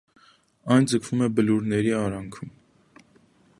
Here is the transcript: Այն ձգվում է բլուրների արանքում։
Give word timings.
Այն 0.75 0.87
ձգվում 0.93 1.21
է 1.27 1.29
բլուրների 1.39 1.93
արանքում։ 1.99 2.53